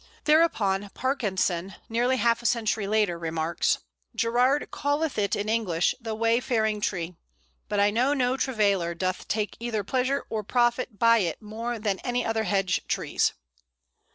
Thereupon 0.23 0.89
Parkinson, 0.95 1.75
nearly 1.87 2.17
half 2.17 2.41
a 2.41 2.47
century 2.47 2.87
later, 2.87 3.19
remarks: 3.19 3.77
"Gerard 4.15 4.67
calleth 4.71 5.19
it 5.19 5.35
in 5.35 5.47
English 5.47 5.93
the 6.01 6.15
Wayfaring 6.15 6.81
tree, 6.81 7.17
but 7.69 7.79
I 7.79 7.91
know 7.91 8.15
no 8.15 8.35
travailer 8.35 8.95
doth 8.95 9.27
take 9.27 9.55
either 9.59 9.83
pleasure 9.83 10.25
or 10.27 10.41
profit 10.43 10.97
by 10.97 11.19
it 11.19 11.39
more 11.39 11.77
than 11.77 11.97
by 11.97 12.01
any 12.03 12.25
other 12.25 12.45
hedge 12.45 12.81
trees." 12.87 13.33